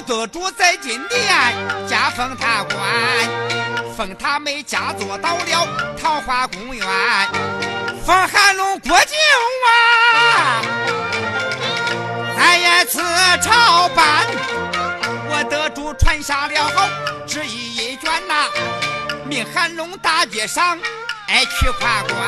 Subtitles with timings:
[0.00, 1.28] 我的主在金殿
[1.86, 2.78] 加封他官，
[3.94, 5.68] 封他妹家做到了
[6.00, 6.88] 桃花公园，
[8.06, 9.14] 封韩龙国舅
[9.68, 10.62] 啊，
[12.34, 13.02] 咱也此
[13.42, 14.26] 朝办，
[15.28, 16.88] 我得主传下了
[17.26, 18.48] 旨意一卷呐，
[19.26, 20.78] 命韩龙大街上。
[21.28, 22.18] 哎，去夸官，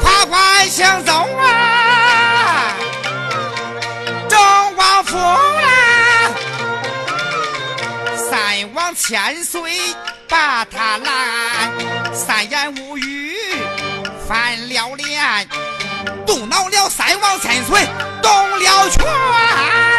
[0.00, 2.74] 夸官行走啊，
[4.28, 4.38] 正
[4.76, 5.40] 王府啊，
[8.32, 8.40] 三
[8.72, 9.60] 王千岁
[10.26, 13.36] 把他拦，三言五语
[14.26, 15.46] 翻了脸，
[16.26, 17.86] 动恼了三王千岁
[18.22, 19.91] 动了拳。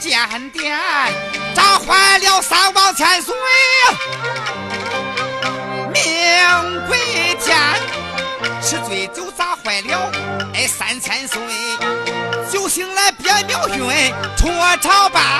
[0.00, 0.76] 间殿
[1.54, 3.34] 炸坏了三王千岁，
[5.92, 7.56] 命归天。
[8.62, 10.10] 吃醉酒砸坏了
[10.54, 11.38] 哎三千岁，
[12.50, 13.78] 酒醒来别庙训
[14.38, 14.48] 出
[14.80, 15.39] 朝拜。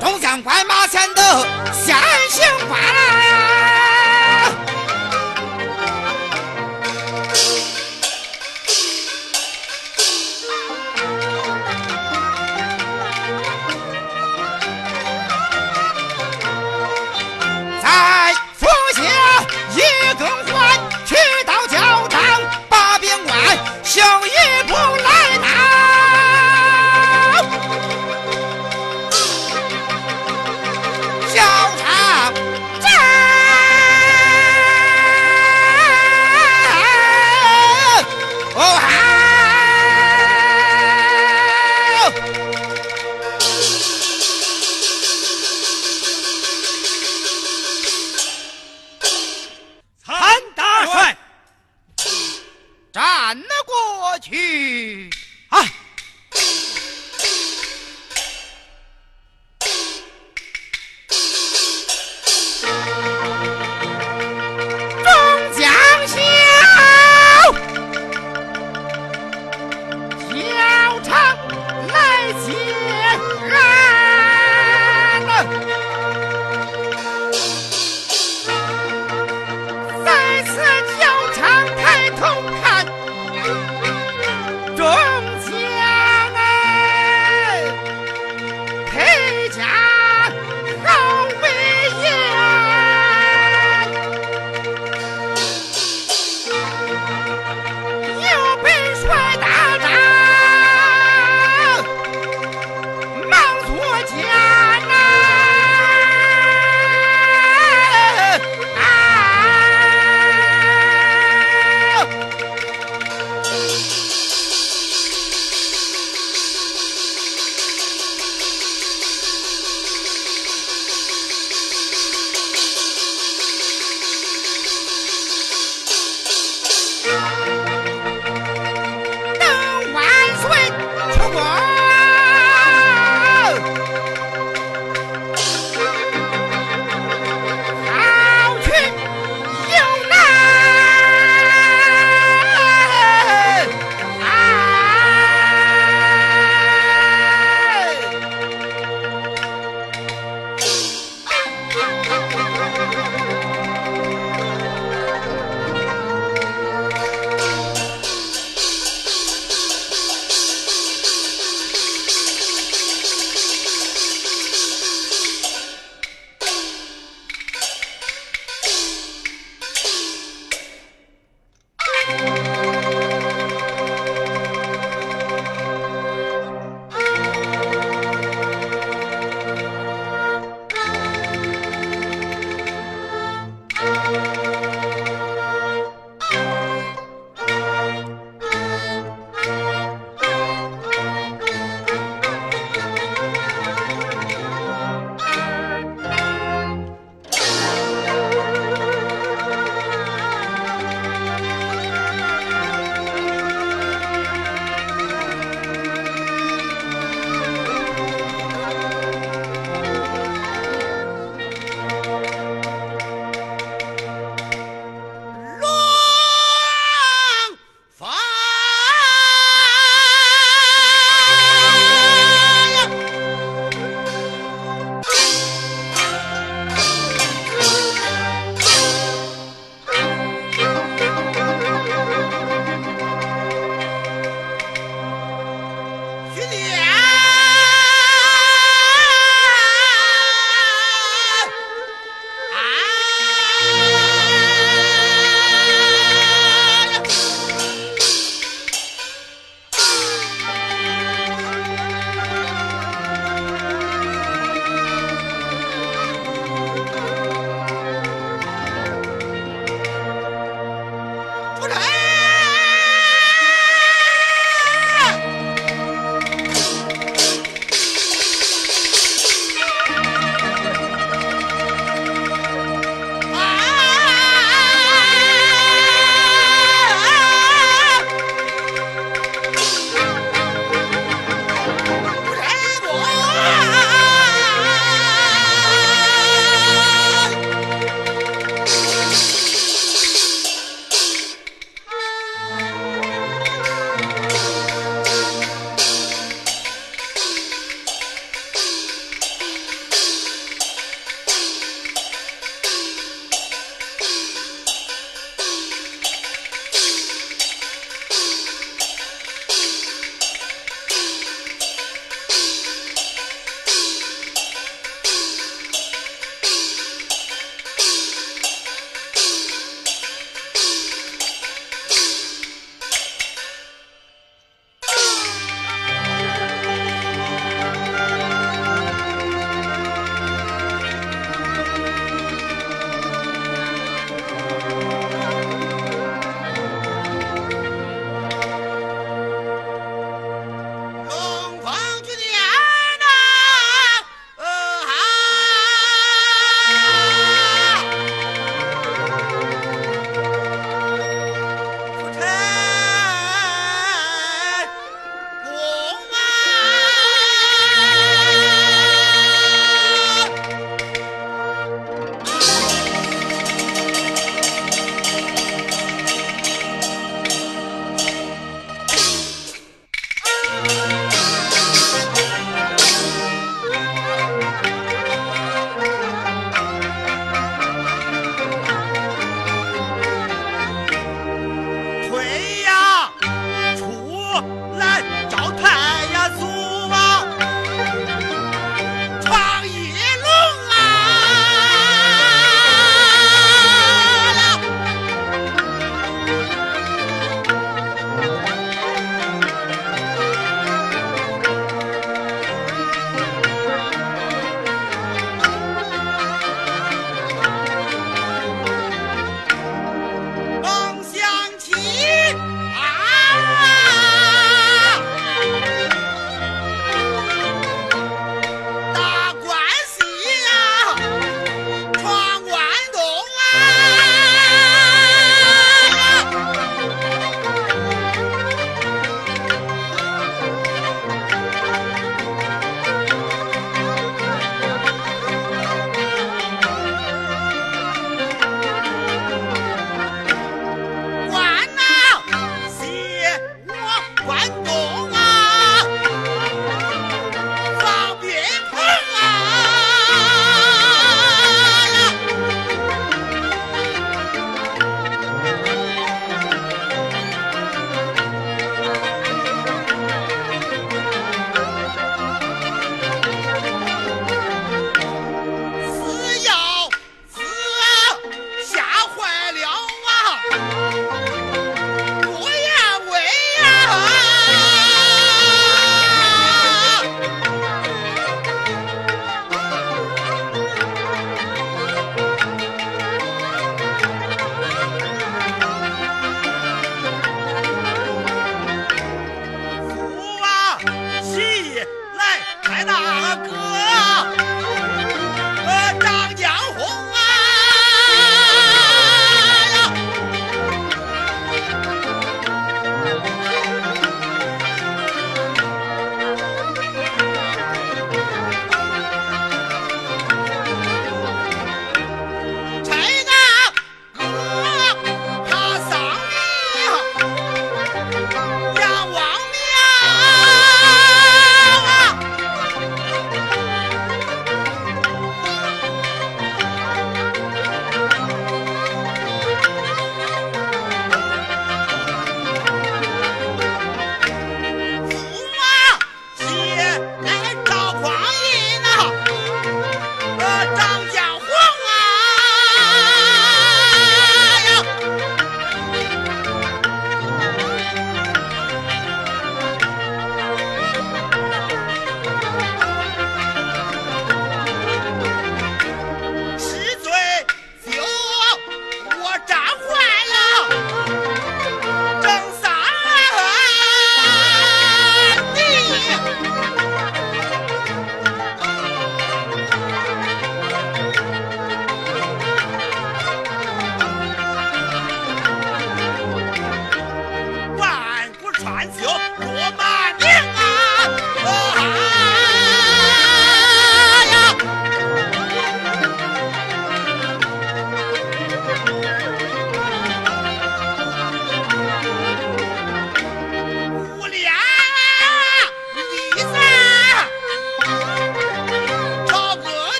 [0.00, 1.94] 众将快马前的先
[2.30, 3.09] 行官。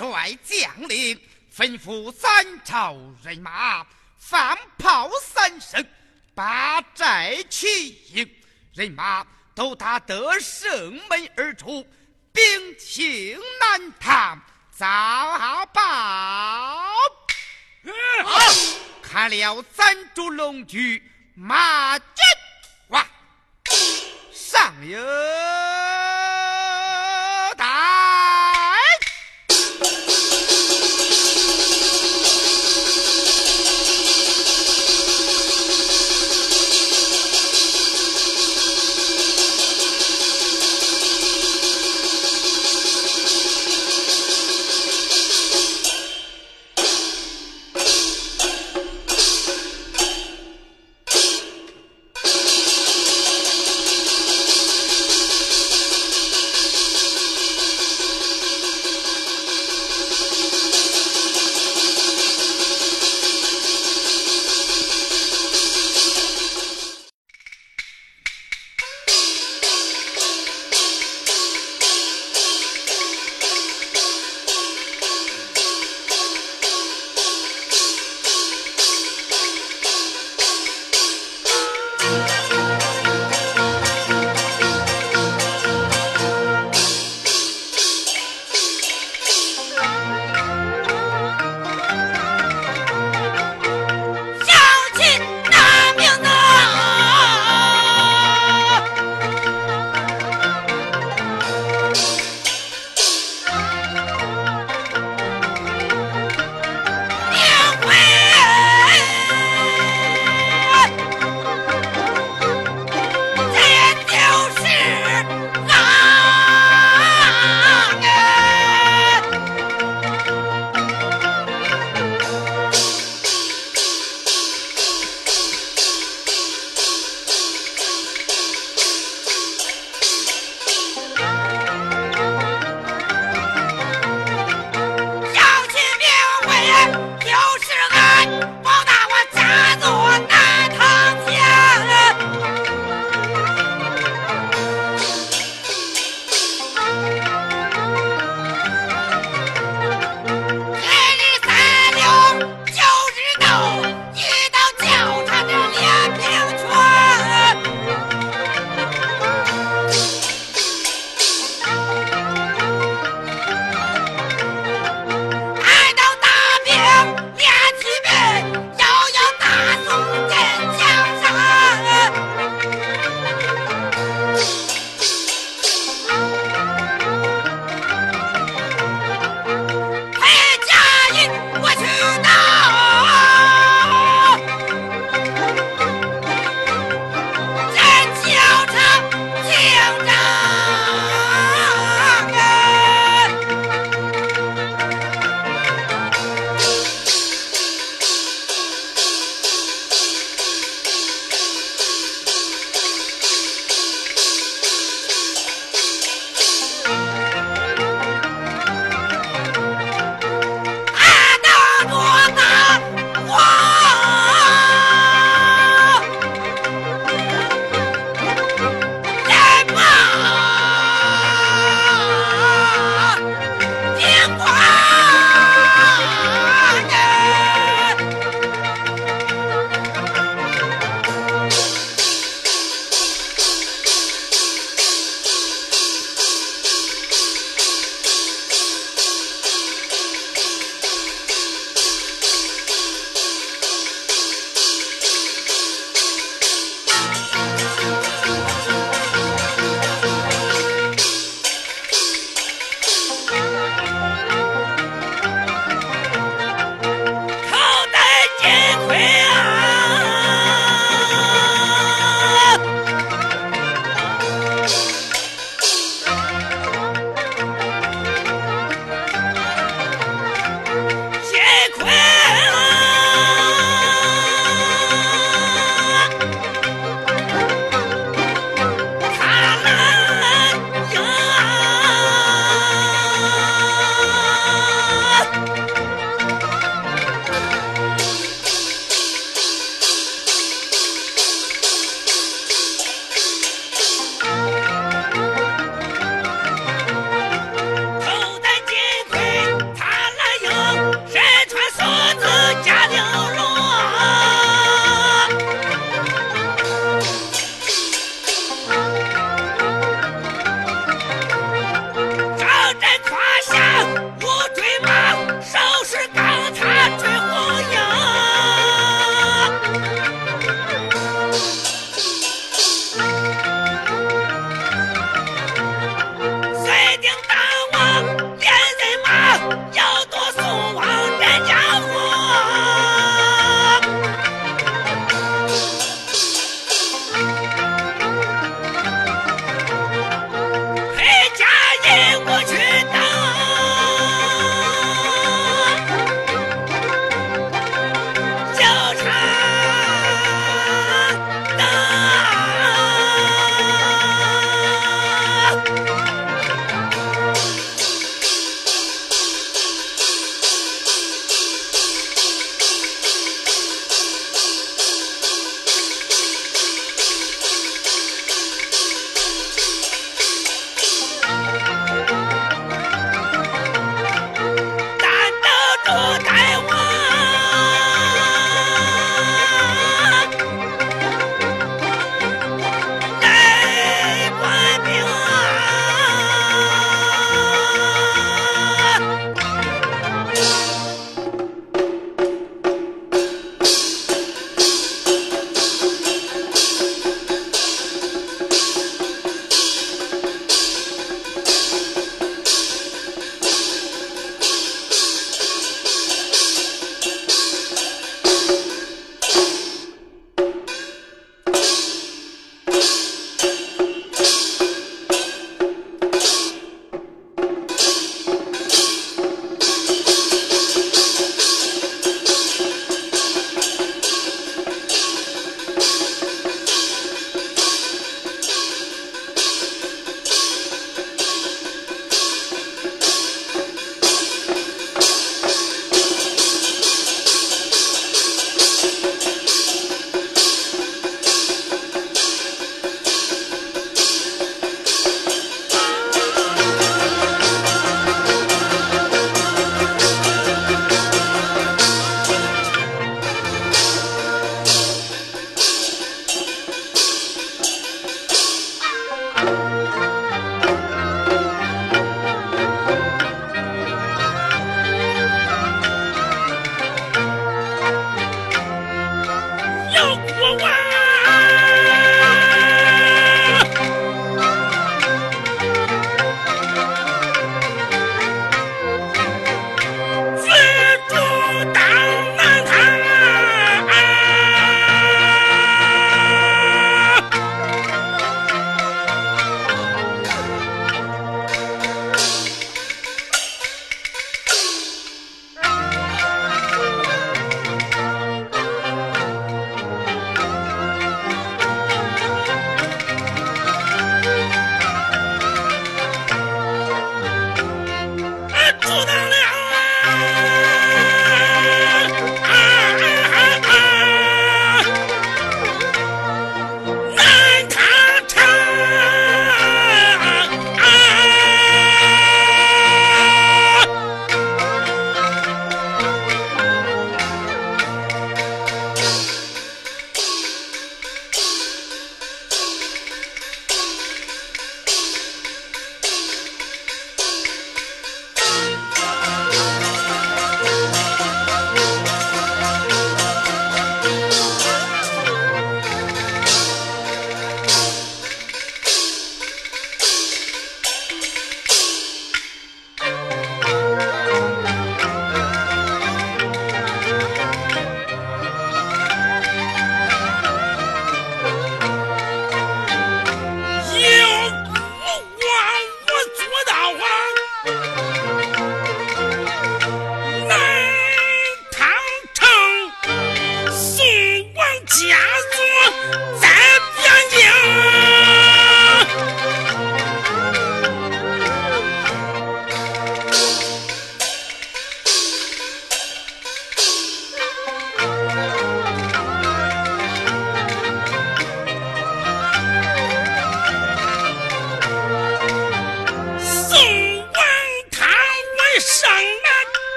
[0.00, 1.20] 帅将领，
[1.54, 3.86] 吩咐三朝人马
[4.16, 5.86] 放炮三声，
[6.34, 8.34] 把寨齐营，
[8.72, 11.86] 人马都打得胜门而出，
[12.32, 12.42] 兵
[12.78, 15.82] 情难唐，早报。
[19.02, 21.02] 看了三株龙驹
[21.34, 22.06] 马军
[22.88, 23.06] 哇，
[24.32, 24.98] 上有。